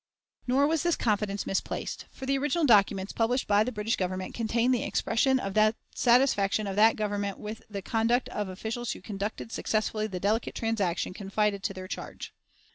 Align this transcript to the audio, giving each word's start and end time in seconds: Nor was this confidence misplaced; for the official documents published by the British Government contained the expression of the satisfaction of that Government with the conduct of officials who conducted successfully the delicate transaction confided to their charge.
Nor 0.47 0.65
was 0.65 0.81
this 0.81 0.95
confidence 0.95 1.45
misplaced; 1.45 2.05
for 2.09 2.25
the 2.25 2.35
official 2.35 2.65
documents 2.65 3.13
published 3.13 3.45
by 3.47 3.63
the 3.63 3.71
British 3.71 3.95
Government 3.97 4.33
contained 4.33 4.73
the 4.73 4.81
expression 4.81 5.39
of 5.39 5.53
the 5.53 5.75
satisfaction 5.93 6.65
of 6.65 6.75
that 6.75 6.95
Government 6.95 7.37
with 7.37 7.61
the 7.69 7.83
conduct 7.83 8.27
of 8.29 8.49
officials 8.49 8.93
who 8.93 8.99
conducted 9.01 9.51
successfully 9.51 10.07
the 10.07 10.19
delicate 10.19 10.55
transaction 10.55 11.13
confided 11.13 11.61
to 11.61 11.73
their 11.75 11.87
charge. 11.87 12.33